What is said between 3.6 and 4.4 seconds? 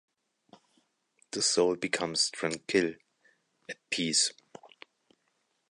at peace.